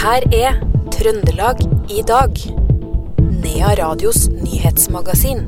[0.00, 0.54] her er
[0.94, 1.58] Trøndelag
[1.92, 2.38] i dag.
[3.20, 5.42] Nea Radios nyhetsmagasin.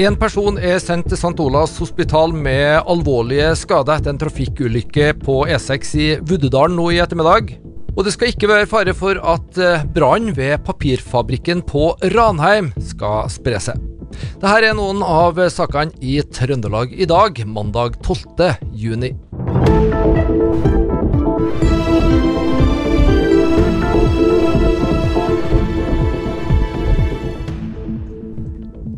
[0.00, 1.40] En person er sendt til St.
[1.40, 7.54] Olavs hospital med alvorlige skader etter en trafikkulykke på E6 i Vuddedalen nå i ettermiddag.
[7.96, 13.32] Og det skal ikke være fare for at brannen brann ved papirfabrikken på Ranheim skal
[13.32, 13.80] spre seg.
[14.42, 18.52] Dette er noen av sakene i Trøndelag i dag, mandag 12.
[18.76, 19.14] juni.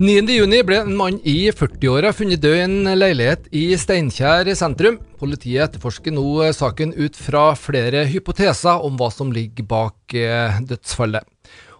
[0.02, 4.96] 9.6 ble en mann i 40-åra funnet død i en leilighet i Steinkjer sentrum.
[5.20, 11.22] Politiet etterforsker nå saken ut fra flere hypoteser om hva som ligger bak eh, dødsfallet.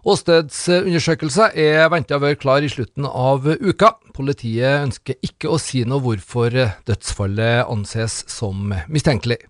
[0.07, 3.97] Åstedsundersøkelser er venta å være klar i slutten av uka.
[4.15, 6.55] Politiet ønsker ikke å si noe hvorfor
[6.87, 9.41] dødsfallet anses som mistenkelig.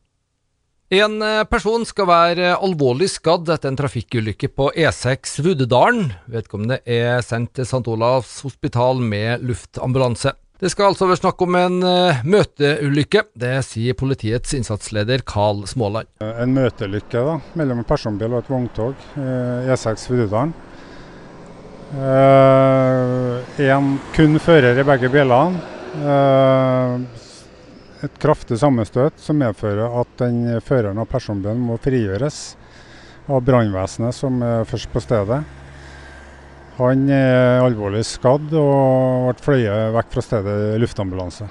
[0.93, 6.11] En eh, person skal være alvorlig skadd etter en trafikkulykke på E6 Vuddedalen.
[6.29, 7.81] Vedkommende er sendt til St.
[7.89, 10.35] Olavs hospital med luftambulanse.
[10.61, 13.25] Det skal altså være snakk om en uh, møteulykke.
[13.33, 16.13] Det sier politiets innsatsleder Carl Småland.
[16.21, 17.25] En møteulykke
[17.59, 20.53] mellom en personbil og et vogntog uh, E6 Vuddedalen.
[23.65, 25.57] Én kun fører i begge bilene.
[28.03, 32.39] Et kraftig sammenstøt som medfører at den føreren av personbilen må frigjøres
[33.31, 35.43] av brannvesenet som er først på stedet.
[36.81, 41.47] Han er alvorlig skadd og ble fløyet vekk fra stedet i luftambulanse.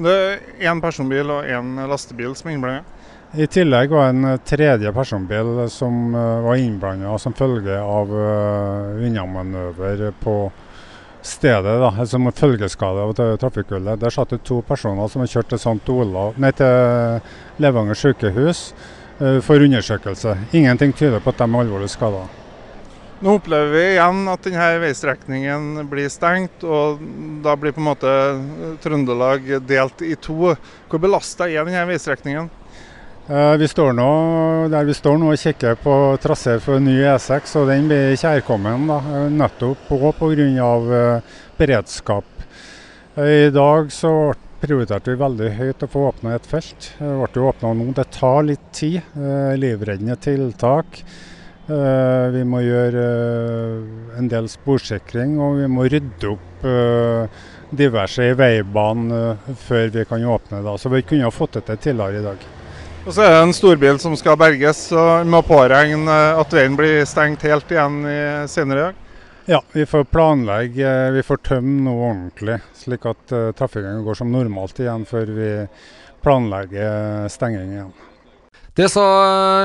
[0.00, 2.98] Det er én personbil og én lastebil som er innblanda?
[3.32, 10.10] I tillegg var en tredje personbil som eh, var innblanda som følge av uh, unnamanøver
[10.20, 10.34] på
[11.22, 13.96] stedet, da, som følgeskade av trafikkulykke.
[14.00, 15.78] Der satt det to personer som har kjørt til St.
[15.86, 18.70] Til Levanger sykehus
[19.20, 20.36] uh, for undersøkelse.
[20.52, 22.24] Ingenting tyder på at de er alvorlig skada.
[23.22, 26.98] Nå opplever vi igjen at denne veistrekningen blir stengt, og
[27.44, 28.14] da blir på en måte
[28.82, 30.56] Trøndelag delt i to.
[30.90, 32.50] Hvor belasta er denne veistrekningen?
[33.28, 34.06] Eh, vi står nå,
[34.72, 38.88] der vi står nå og kikker på trasé for ny E6, og den blir kjærkommen
[38.90, 38.96] da,
[39.30, 40.70] nettopp òg pga.
[40.98, 42.24] Eh, beredskap.
[43.14, 46.88] Eh, I dag så prioriterte vi veldig høyt å få åpna et felt.
[46.98, 47.86] Det ble åpna nå.
[47.94, 49.02] Det tar litt tid.
[49.58, 51.02] Livreddende tiltak.
[51.66, 53.02] Vi må gjøre
[54.18, 56.64] en del sporsikring, og vi må rydde opp
[57.74, 60.62] diverse i veibanen før vi kan åpne.
[60.62, 60.78] Da.
[60.78, 62.50] Så vi kunne ha fått det til tidligere i dag.
[63.02, 66.76] Og så er det en storbil som skal berges, så vi må påregne at veien
[66.78, 68.20] blir stengt helt igjen i
[68.50, 69.00] senere i dag?
[69.50, 74.30] Ja, vi får planlegge, vi får tømme noe ordentlig, slik at uh, trafikken går som
[74.30, 75.48] normalt igjen før vi
[76.22, 77.90] planlegger stenging igjen.
[78.78, 79.06] Det sa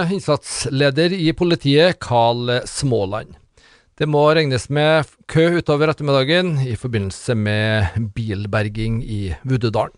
[0.09, 3.37] innsatsleder i politiet, Carl Småland.
[3.97, 9.93] Det må regnes med kø utover ettermiddagen i forbindelse med bilberging i Vuddedalen.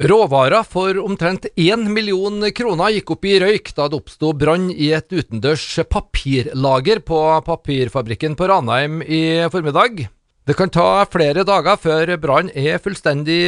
[0.00, 4.86] Råvarer for omtrent 1 million kroner gikk opp i røyk da det oppsto brann i
[4.96, 10.06] et utendørs papirlager på papirfabrikken på Ranheim i formiddag.
[10.48, 13.42] Det kan ta flere dager før brannen er fullstendig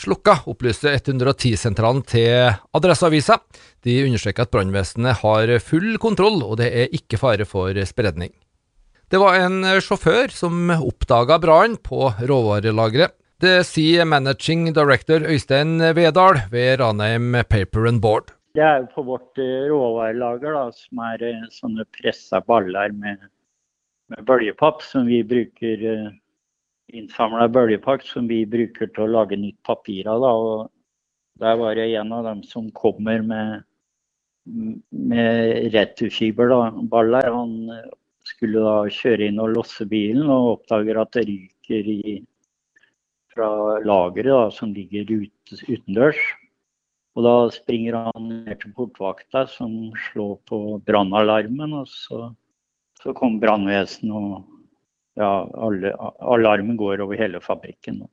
[0.00, 3.42] slukka, opplyser 110-sentralen til Adresseavisa.
[3.84, 8.32] De understreker at brannvesenet har full kontroll, og det er ikke fare for spredning.
[9.12, 13.12] Det var en sjåfør som oppdaga brannen på råvarelageret.
[13.38, 18.32] Det sier managing director Øystein Vedal ved Ranheim Paper and Board.
[18.58, 23.20] Det er jo på vårt eh, råvarelager, da, som er eh, sånne pressa baller med,
[24.10, 26.08] med bøljepapp som vi bruker eh,
[26.98, 30.24] Innsamla bøljepapp som vi bruker til å lage nytt papir av.
[30.24, 30.32] Da.
[30.32, 33.62] Og der var det en av dem som kommer med,
[35.12, 37.28] med returfiberballer.
[37.36, 37.54] Han
[38.26, 42.16] skulle da kjøre inn og losse bilen, og oppdager at det ryker i
[43.34, 46.20] fra lageret som ligger ut, utendørs.
[47.18, 51.74] Og da springer han ned til portvakta som slår på brannalarmen.
[51.80, 52.28] Og så,
[53.02, 54.46] så kommer brannvesenet og
[55.18, 58.04] ja, alle, alarmen går over hele fabrikken.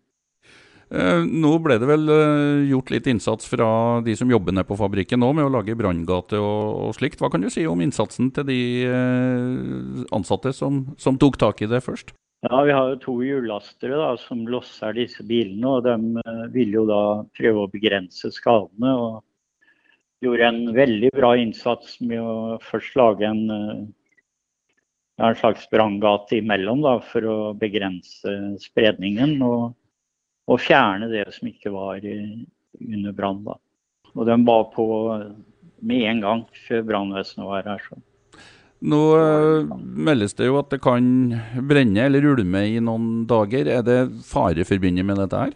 [0.93, 4.77] Eh, nå ble det vel eh, gjort litt innsats fra de som jobber nede på
[4.77, 7.21] fabrikken nå, med å lage branngate og, og, slikt.
[7.21, 8.59] Hva kan du si om innsatsen til de
[8.89, 12.13] eh, ansatte som, som tok tak i det først?
[12.49, 15.65] Ja, Vi har jo to hjulllastere da, som losser disse bilene.
[15.65, 16.99] og De uh, vil jo da
[17.33, 18.91] prøve å begrense skadene.
[18.93, 19.23] og
[20.21, 23.81] Gjorde en veldig bra innsats med å først lage en, uh,
[25.25, 29.39] en slags branngate imellom da, for å begrense spredningen.
[29.41, 29.71] Og,
[30.45, 32.41] og fjerne det som ikke var uh,
[32.77, 33.41] under brann.
[34.13, 34.85] Og de ba på
[35.81, 37.89] med en gang før brannvesenet var her.
[37.89, 37.97] Så.
[38.83, 41.05] Nå uh, meldes det jo at det kan
[41.69, 43.69] brenne eller ulme i noen dager.
[43.71, 45.53] Er det fare forbundet med dette her?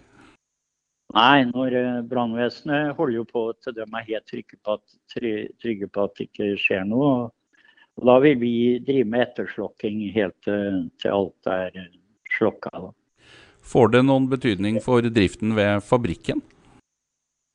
[1.17, 4.95] Nei, når uh, brannvesenet holder jo på til de er helt trygge på, at,
[5.59, 7.29] trygge på at det ikke skjer noe.
[7.99, 8.53] Og da vil vi
[8.85, 11.75] drive med etterslokking helt til, til alt er
[12.37, 12.71] slokka.
[12.71, 12.93] Da.
[13.69, 16.39] Får det noen betydning for driften ved fabrikken?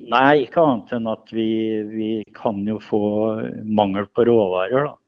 [0.04, 1.48] Nei, ikke annet enn at vi,
[1.88, 3.00] vi kan jo få
[3.64, 4.90] mangel på råvarer.
[4.90, 4.98] da.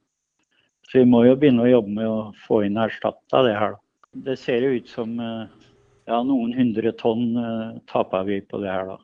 [0.86, 3.74] Så vi må jo begynne å jobbe med å få inn erstatta det her.
[3.74, 3.82] da.
[4.30, 5.66] Det ser jo ut som eh,
[6.06, 8.86] ja, noen hundre tonn uh, taper vi på det her.
[8.92, 8.98] da.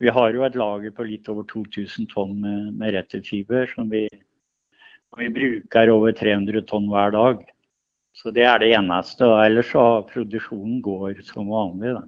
[0.00, 4.06] Vi har jo et lager på litt over 2000 tonn med, med retterfiber som vi,
[5.20, 7.44] vi bruker over 300 tonn hver dag.
[8.16, 9.28] Så det er det eneste.
[9.28, 11.94] og Ellers så produksjonen går som vanlig.
[11.98, 12.02] da.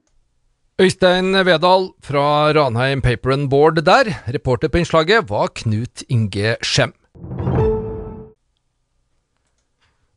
[0.81, 2.25] Øystein Vedal fra
[2.57, 4.09] Ranheim Paper and Board der.
[4.33, 6.97] Reporter på innslaget var Knut Inge Skjem.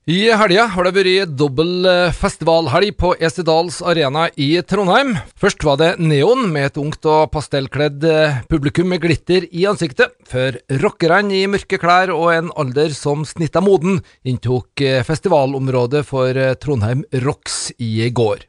[0.06, 5.16] I helga har det vært dobbel eh, festivalhelg på Esedals Arena i Trondheim.
[5.34, 10.14] Først var det Neon med et ungt og pastellkledd eh, publikum med glitter i ansiktet,
[10.30, 16.38] før rockerne i mørke klær og en alder som snitta moden inntok eh, festivalområdet for
[16.62, 18.46] Trondheim Rocks i går.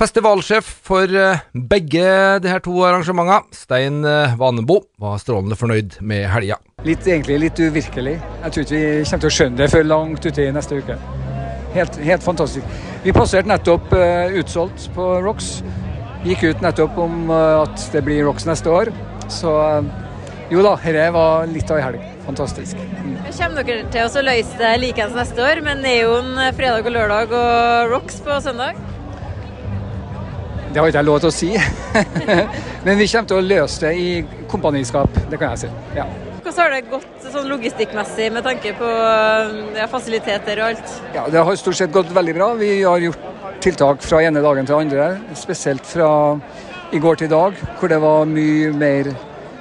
[0.00, 2.04] Festivalsjef for eh, begge
[2.40, 6.56] de her to arrangementene, Stein eh, Vanebo, var strålende fornøyd med helga.
[6.86, 8.14] Litt, egentlig litt uvirkelig.
[8.16, 10.96] Jeg tror ikke vi kommer til å skjønne det før langt ute i neste uke.
[11.74, 12.78] Helt, helt fantastisk.
[13.04, 15.50] Vi passerte nettopp uh, utsolgt på Rocks.
[16.24, 18.90] Gikk ut nettopp om uh, at det blir Rocks neste år.
[19.28, 19.90] Så uh,
[20.50, 22.06] jo da, dette var litt av ei helg.
[22.24, 22.80] Fantastisk.
[23.04, 23.18] Mm.
[23.28, 27.92] Kommer dere til å løse det likeens neste år, med Neon fredag og lørdag og
[27.92, 28.80] Rocks på søndag?
[30.70, 31.48] Det har ikke jeg lov til å si.
[32.86, 34.10] Men vi kommer til å løse det i
[34.50, 35.70] kompaniskap, det kan jeg si.
[35.96, 36.04] Ja.
[36.40, 38.90] Hvordan har det gått sånn logistikkmessig med tanke på
[39.76, 40.94] ja, fasiliteter og alt?
[41.16, 42.52] Ja, Det har stort sett gått veldig bra.
[42.58, 43.26] Vi har gjort
[43.62, 45.10] tiltak fra ene dagen til andre.
[45.38, 46.10] Spesielt fra
[46.94, 49.12] i går til i dag, hvor det var mye mer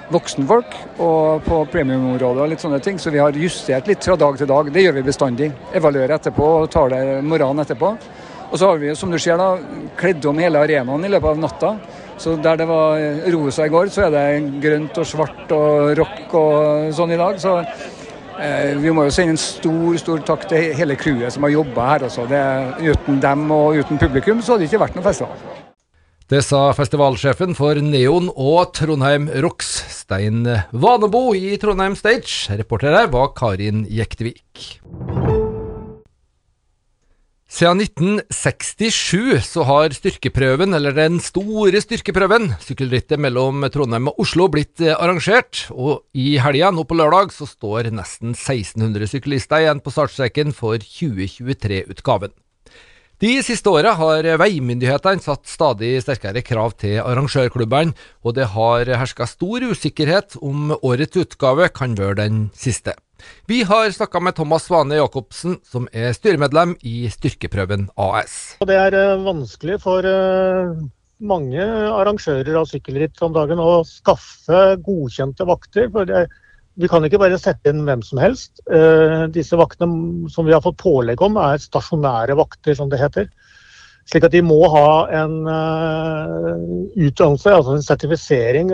[0.09, 0.73] voksenfolk
[1.05, 2.97] og på premiumområdet og litt sånne ting.
[3.01, 4.71] Så vi har justert litt fra dag til dag.
[4.73, 5.51] Det gjør vi bestandig.
[5.77, 7.93] Evaluerer etterpå og tar det morgenen etterpå.
[8.49, 9.53] Og så har vi som du ser da,
[9.99, 11.71] kledd om hele arenaen i løpet av natta.
[12.19, 12.99] Så der det var
[13.31, 17.37] rosa i går, så er det grønt og svart og rock og sånn i dag.
[17.39, 21.55] Så eh, vi må jo sende en stor stor takk til hele crewet som har
[21.55, 22.09] jobba her.
[22.09, 22.27] Altså.
[22.27, 22.43] Det,
[22.89, 25.47] uten dem og uten publikum så hadde det ikke vært noen festival.
[26.29, 29.71] Det sa festivalsjefen for Neon og Trondheim Rocks,
[30.03, 32.53] Stein Vanebo i Trondheim Stage.
[32.59, 34.67] Reporter her var Karin Jektvik.
[37.49, 44.83] Siden 1967 så har styrkeprøven, eller den store styrkeprøven, sykkelrittet mellom Trondheim og Oslo, blitt
[44.85, 45.63] eh, arrangert.
[45.73, 50.77] Og i helga, nå på lørdag, så står nesten 1600 syklister igjen på startstreken for
[50.77, 52.37] 2023-utgaven.
[53.19, 59.25] De siste åra har veimyndighetene satt stadig sterkere krav til arrangørklubbene, og det har herska
[59.27, 62.93] stor usikkerhet om årets utgave kan være den siste.
[63.49, 68.35] Vi har snakka med Thomas Svane Jacobsen, som er styremedlem i Styrkeprøven AS.
[68.65, 70.75] Det er eh, vanskelig for eh,
[71.19, 75.89] mange arrangører av sykkelritt om dagen å skaffe godkjente vakter.
[75.93, 76.27] for det
[76.79, 78.61] vi kan ikke bare sette inn hvem som helst.
[78.71, 83.27] Uh, disse vaktene som vi har fått pålegg om, er stasjonære vakter, som det heter.
[84.07, 86.55] Slik at de må ha en uh,
[86.95, 88.71] utdannelse, altså en sertifisering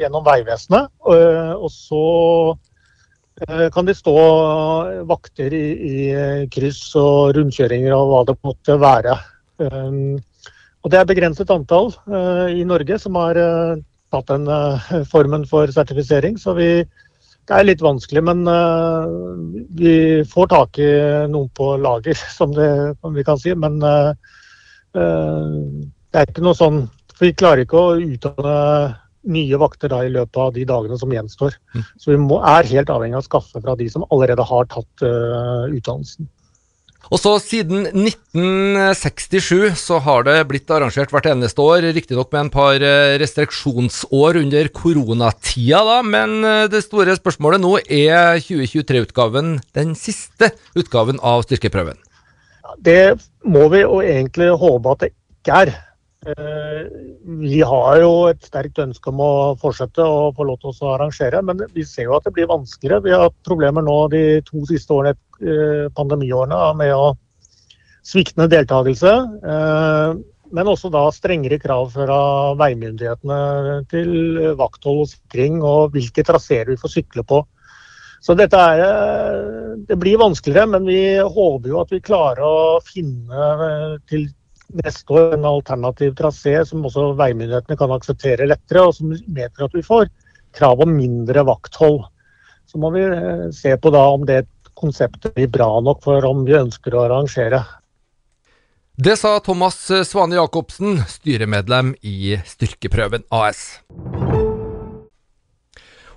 [0.00, 0.88] gjennom Vegvesenet.
[1.04, 2.00] og så
[2.56, 2.71] Eh,
[3.72, 4.14] kan det stå
[5.08, 6.02] vakter i, i,
[6.52, 9.16] kryss og rundkjøringer og hva det måtte være.
[9.62, 10.18] Um,
[10.82, 11.92] og Det er begrenset antall
[12.50, 13.38] i Norge som har
[14.12, 14.48] tatt den
[15.06, 16.34] formen for sertifisering.
[16.42, 18.42] Så vi, det er litt vanskelig, men
[19.78, 20.90] vi får tak i
[21.30, 23.54] noen på lager, som, det, som vi kan si.
[23.54, 23.78] Men
[24.92, 26.82] det er ikke noe sånn
[27.14, 28.58] For vi klarer ikke å utdanne
[29.22, 31.56] nye vakter da i løpet av de dagene som gjenstår.
[31.74, 31.88] Mm.
[32.00, 35.04] Så vi må, er helt avhengig av å skaffe fra de som allerede har tatt
[35.06, 36.30] uh, utdannelsen.
[37.10, 42.52] Og så Siden 1967 så har det blitt arrangert hvert eneste år, riktignok med en
[42.54, 49.96] par eh, restriksjonsår under koronatida, da, men eh, det store spørsmålet nå er 2023-utgaven den
[49.98, 51.98] siste utgaven av styrkeprøven?
[52.80, 55.74] Det må vi jo egentlig håpe at det ikke er.
[56.22, 56.82] Eh,
[57.42, 61.40] vi har jo et sterkt ønske om å fortsette å få lov til å arrangere,
[61.42, 63.02] men vi ser jo at det blir vanskeligere.
[63.02, 67.16] Vi har hatt problemer nå de to siste årene, eh, pandemiårene med å
[68.06, 69.14] sviktende deltakelse.
[69.42, 70.20] Eh,
[70.52, 72.18] men også da strengere krav fra
[72.60, 77.40] veimyndighetene til vakthold og sikring, og hvilke traseer vi får sykle på.
[78.22, 78.84] Så dette er,
[79.88, 84.28] det blir vanskeligere, men vi håper jo at vi klarer å finne til
[84.80, 89.84] neste en alternativ trasé som også veimyndighetene kan akseptere lettere, og som medfører at vi
[89.86, 90.10] får
[90.56, 92.02] krav om mindre vakthold.
[92.68, 94.46] Så må vi eh, se på om det
[94.78, 97.62] konseptet blir bra nok for om vi ønsker å arrangere.
[99.02, 103.80] Det sa Thomas Svane Jacobsen, styremedlem i Styrkeprøven AS.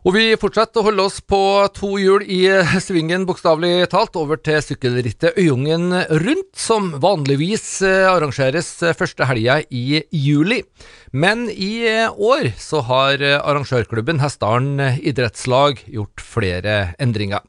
[0.05, 1.39] Og vi fortsetter å holde oss på
[1.73, 2.43] to hjul i
[2.77, 10.03] svingen, bokstavelig talt, over til sykkelrittet Øyungen rundt, som vanligvis eh, arrangeres første helga i
[10.13, 10.61] juli.
[11.09, 17.41] Men i år så har arrangørklubben Hessdalen idrettslag gjort flere endringer.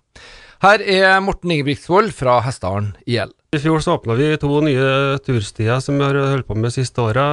[0.65, 3.37] Her er Morten Ingebrigtsvold fra Hessdalen IL.
[3.53, 7.05] I fjor så åpna vi to nye turstier som vi har holdt på med siste
[7.05, 7.27] åra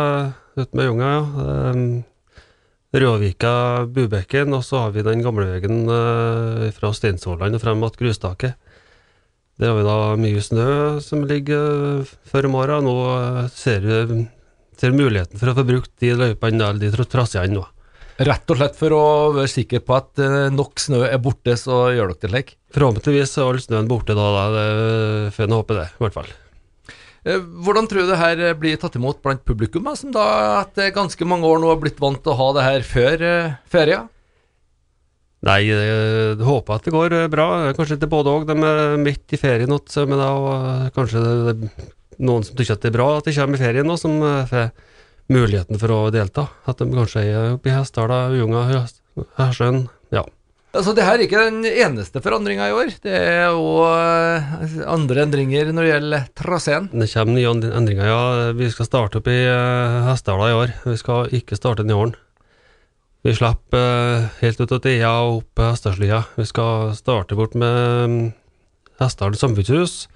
[0.59, 1.13] ute med Øyunga.
[2.93, 7.95] Råvika, Bubekken, og så har vi den gamle veien eh, fra Steinsvolland og frem mot
[7.97, 8.53] grustaket.
[9.57, 10.67] Der har vi da mye snø
[11.01, 12.85] som ligger eh, før om morgen.
[12.85, 14.27] Nå eh, ser vi
[14.77, 17.65] ser muligheten for å få brukt de løypene, eller de traseene nå.
[18.21, 20.21] Rett og slett for å være sikker på at
[20.53, 22.55] nok snø er borte, så gjør dere det slik?
[22.77, 24.65] Forhåpentligvis er all snøen borte da, da.
[25.33, 26.29] Får en håpe det, i hvert fall.
[27.23, 30.25] Eh, hvordan tror du det her eh, blir tatt imot blant publikum, som da
[30.63, 33.25] etter ganske mange år nå har blitt vant til å ha det her før
[33.71, 34.01] feria?
[35.43, 37.47] Nei, jeg håper at det går bra.
[37.75, 38.45] Kanskje ikke både òg.
[38.47, 40.29] De er midt i ferien nå, da
[40.95, 41.89] kanskje det er
[42.23, 44.15] noen som tykker at det er bra at de kommer i ferien nå, som
[44.47, 44.71] får
[45.33, 46.47] muligheten for å delta.
[46.63, 48.85] At de kanskje er oppe i Hessdal, Ujunga,
[49.35, 49.83] Hersjøen.
[50.15, 50.23] Ja.
[50.73, 52.95] Altså, det her er ikke den eneste forandringa i år.
[53.03, 56.87] Det er òg eh, andre endringer når det gjelder traseen.
[56.89, 58.23] Det kommer nye endringer, ja.
[58.57, 60.73] Vi skal starte opp i uh, Hessdala i år.
[60.89, 62.15] Vi skal ikke starte Njålen.
[63.21, 66.23] Vi slipper uh, helt ut av tida og opp Hestadslia.
[66.39, 68.17] Vi skal starte bort med um,
[68.97, 70.07] Hessdalen samfunnshus.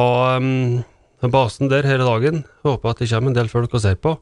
[0.00, 0.08] Ha
[0.40, 0.80] um,
[1.28, 2.46] basen der hele dagen.
[2.64, 4.16] Håper at det kommer en del folk og ser på.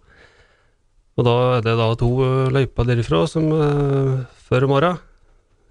[1.15, 2.13] Og da er det da to
[2.51, 5.01] løyper derifra som uh, før i morgen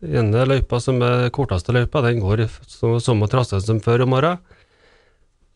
[0.02, 2.50] ene løypa, som er korteste løypa, den går i
[3.04, 4.42] samme trasé som før om morgenen.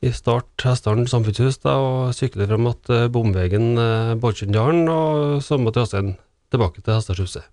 [0.05, 5.71] I start Hessdalen samfunnshus da, og sykler fram mot bomvegen bomveien uh, Bolkjendalen og samme
[5.73, 6.11] traseen
[6.53, 7.47] tilbake til Hestadhuset.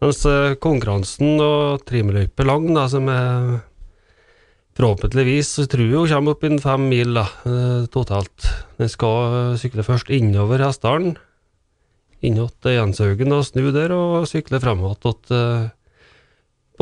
[0.00, 3.58] Mens uh, konkurransen og trimeløype lang, da, som er
[4.78, 8.48] forhåpentligvis tror jeg kommer opp innen fem mil da, uh, totalt.
[8.80, 11.18] Den skal sykle først innover Hestdalen,
[12.22, 15.72] inn til Jenshaugen og snu der, og sykle frem til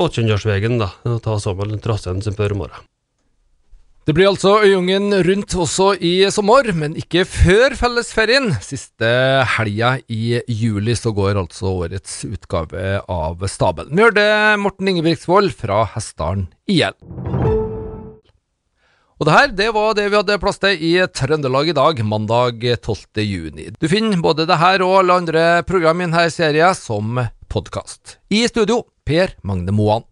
[0.01, 2.87] Båtkjønndalsvegen, da, og ta sammen traseen som før i morgen.
[4.09, 8.49] Det blir altså Øyungen rundt også i sommer, men ikke før fellesferien.
[8.65, 9.11] Siste
[9.59, 13.93] helga i juli så går altså årets utgave av stabelen.
[13.95, 14.25] Vi hørte
[14.59, 16.97] Morten Ingebrigtsvold fra Hessdalen igjen.
[19.21, 22.65] Og det her, det var det vi hadde plass til i Trøndelag i dag, mandag
[22.81, 23.21] 12.
[23.21, 23.69] juni.
[23.77, 28.21] Du finner både det her og alle andre program i denne serien som podkast.
[28.29, 30.10] I studio Per Magne Moan.